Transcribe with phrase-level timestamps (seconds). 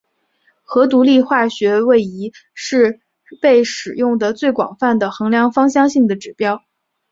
[0.63, 3.01] 核独立化学位移是
[3.39, 6.63] 被使用得最广泛的衡量芳香性的指标。